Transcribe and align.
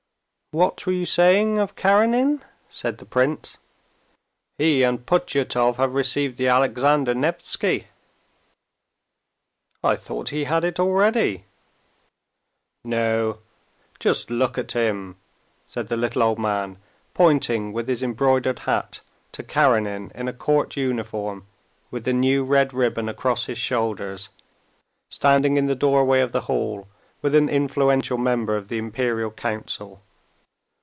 "What 0.53 0.85
were 0.85 0.91
you 0.91 1.05
saying 1.05 1.59
of 1.59 1.77
Karenin?" 1.77 2.43
said 2.67 2.97
the 2.97 3.05
prince. 3.05 3.57
"He 4.57 4.83
and 4.83 5.05
Putyatov 5.05 5.77
have 5.77 5.93
received 5.93 6.35
the 6.35 6.49
Alexander 6.49 7.13
Nevsky." 7.13 7.87
"I 9.81 9.95
thought 9.95 10.27
he 10.27 10.43
had 10.43 10.65
it 10.65 10.77
already." 10.77 11.45
"No. 12.83 13.37
Just 13.97 14.29
look 14.29 14.57
at 14.57 14.73
him," 14.73 15.15
said 15.65 15.87
the 15.87 15.95
little 15.95 16.21
old 16.21 16.37
man, 16.37 16.77
pointing 17.13 17.71
with 17.71 17.87
his 17.87 18.03
embroidered 18.03 18.59
hat 18.59 18.99
to 19.31 19.43
Karenin 19.43 20.11
in 20.13 20.27
a 20.27 20.33
court 20.33 20.75
uniform 20.75 21.47
with 21.91 22.03
the 22.03 22.11
new 22.11 22.43
red 22.43 22.73
ribbon 22.73 23.07
across 23.07 23.45
his 23.45 23.57
shoulders, 23.57 24.27
standing 25.09 25.55
in 25.55 25.67
the 25.67 25.75
doorway 25.75 26.19
of 26.19 26.33
the 26.33 26.41
hall 26.51 26.89
with 27.21 27.33
an 27.35 27.47
influential 27.47 28.17
member 28.17 28.57
of 28.57 28.67
the 28.67 28.77
Imperial 28.79 29.31
Council. 29.31 30.01